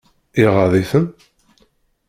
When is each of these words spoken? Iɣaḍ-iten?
Iɣaḍ-iten? 0.43 1.05